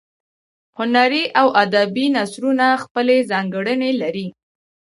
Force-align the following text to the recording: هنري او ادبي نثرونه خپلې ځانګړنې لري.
هنري 0.77 1.23
او 1.39 1.47
ادبي 1.63 2.05
نثرونه 2.15 2.67
خپلې 2.83 3.17
ځانګړنې 3.31 3.91
لري. 4.01 4.27